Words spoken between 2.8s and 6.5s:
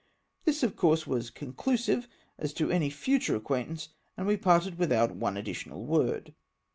fntiure acquaintance, and we parted without one additional word.